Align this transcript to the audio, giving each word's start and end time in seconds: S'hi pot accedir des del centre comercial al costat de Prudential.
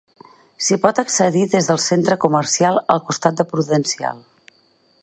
S'hi 0.67 0.77
pot 0.85 1.01
accedir 1.03 1.43
des 1.51 1.69
del 1.73 1.81
centre 1.85 2.17
comercial 2.25 2.81
al 2.95 3.05
costat 3.11 3.39
de 3.43 3.47
Prudential. 3.53 4.27